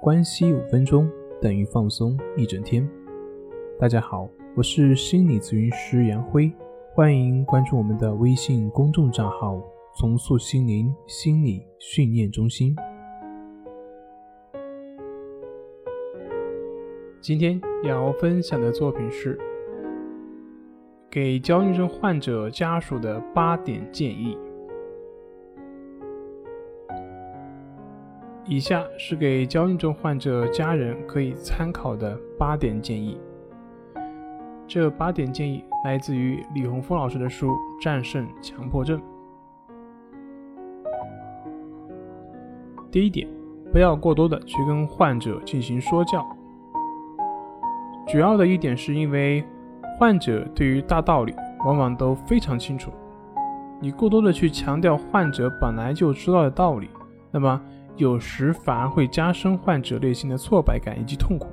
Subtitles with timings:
[0.00, 2.86] 关系五分钟等于放松一整天。
[3.80, 6.52] 大家好，我是心理咨询师杨辉，
[6.92, 9.60] 欢迎关注我们的微信公众账号
[9.98, 12.76] “重塑心灵心理训练中心”。
[17.20, 19.38] 今天要分享的作品是
[21.10, 24.36] 给焦虑症患者家属的八点建议。
[28.48, 33.18] 以下是给焦虑症患者家人可以参考的八点建议。
[34.68, 37.48] 这八点建议来自于李洪峰老师的书
[37.82, 39.00] 《战胜强迫症》。
[42.88, 43.28] 第一点，
[43.72, 46.24] 不要过多的去跟患者进行说教。
[48.06, 49.44] 主要的一点是因为
[49.98, 51.34] 患者对于大道理
[51.64, 52.92] 往往都非常清楚，
[53.80, 56.88] 你过多的去强调患者本来就知道的道理，
[57.32, 57.60] 那么
[57.96, 61.48] 有时反而会加深患者内心的挫败感以及痛苦。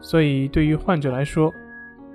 [0.00, 1.52] 所以对于患者来说，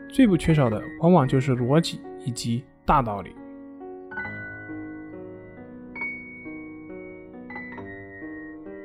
[0.10, 3.36] 最不缺少的往往就是逻辑以及大道理。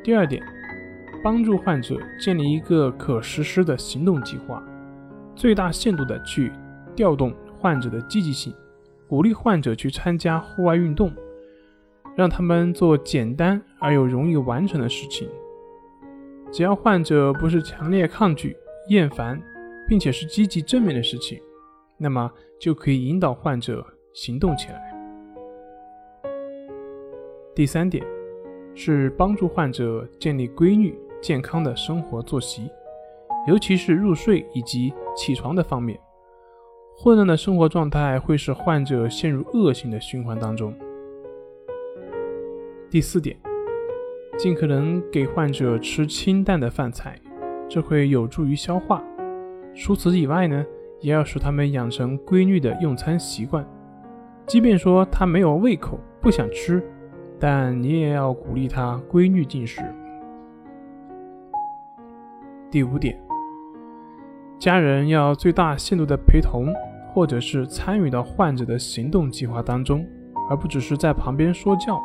[0.03, 0.43] 第二点。
[1.23, 4.63] 帮助患者建立一个可实施的行动计划，
[5.35, 6.51] 最大限度的去
[6.97, 8.55] 调动患者的积极性，
[9.07, 11.13] 鼓励患者去参加户外运动，
[12.17, 15.29] 让他们做简单而又容易完成的事情。
[16.53, 18.57] 只要患者不是强烈抗拒、
[18.89, 19.41] 厌烦，
[19.89, 21.41] 并且是积极正面的事情，
[21.97, 24.81] 那么就可以引导患者行动起来。
[27.55, 28.05] 第三点
[28.75, 30.99] 是帮助患者建立规律。
[31.23, 32.71] 健康的生活作息，
[33.47, 36.01] 尤其是入睡以及起床的方面，
[36.97, 40.75] 混乱的生活状态会使患者陷入恶性的循环当中。
[42.89, 43.39] 第四点，
[44.39, 47.19] 尽可能给患者吃清淡的饭菜，
[47.69, 49.03] 这会有助于消化。
[49.75, 50.65] 除此以外呢，
[51.01, 53.67] 也要使他们养成规律的用餐习惯。
[54.47, 56.83] 即便说他没有胃口，不想吃，
[57.39, 59.83] 但你也要鼓励他规律进食。
[62.71, 63.21] 第五点，
[64.59, 66.73] 家人要最大限度的陪同，
[67.13, 70.07] 或者是参与到患者的行动计划当中，
[70.49, 72.01] 而不只是在旁边说教，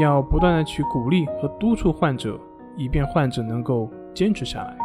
[0.00, 2.38] 要不断的去鼓励和督促患者，
[2.76, 4.76] 以便患者能够坚持下来。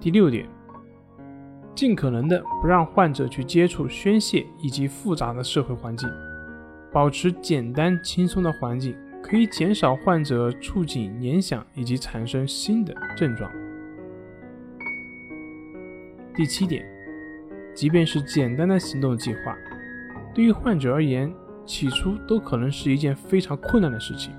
[0.00, 0.46] 第六点，
[1.74, 6.08] 尽可能的不让患者去接触宣泄以及复杂的社会环境，
[6.92, 8.96] 保持简单轻松的环境。
[9.22, 13.48] 可以减少患者触景联想以及产生新的症状。
[16.34, 16.84] 第七点，
[17.72, 19.56] 即便是简单的行动计划，
[20.34, 21.32] 对于患者而言，
[21.64, 24.32] 起初都可能是一件非常困难的事情。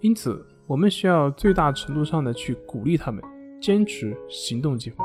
[0.00, 3.22] 因此，我们需要最大程度上的去鼓励他们
[3.60, 5.04] 坚持行动计划。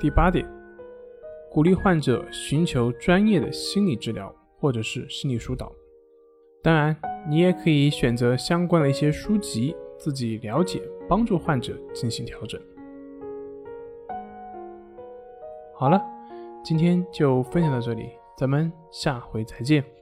[0.00, 0.46] 第八点。
[1.50, 5.72] 鼓励患者寻求专业的心理治疗或者是心理疏导。
[6.62, 6.94] 当然，
[7.26, 12.60] 你也可以选择相关的一些书籍，自己了解，帮助患者进行调整。
[15.80, 16.04] 好了，
[16.60, 19.97] 今天就分享到这里，咱们下回再见。